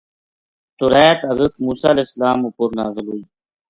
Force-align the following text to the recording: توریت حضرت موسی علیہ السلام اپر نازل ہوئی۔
توریت 0.77 1.19
حضرت 1.29 1.53
موسی 1.63 1.87
علیہ 1.93 2.05
السلام 2.07 2.39
اپر 2.47 2.69
نازل 2.79 3.05
ہوئی۔ 3.11 3.23